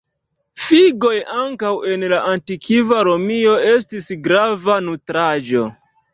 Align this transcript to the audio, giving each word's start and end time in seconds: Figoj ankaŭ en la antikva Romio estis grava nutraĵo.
Figoj 0.67 1.17
ankaŭ 1.41 1.73
en 1.91 2.05
la 2.13 2.21
antikva 2.31 3.03
Romio 3.09 3.55
estis 3.75 4.11
grava 4.31 4.81
nutraĵo. 4.89 5.65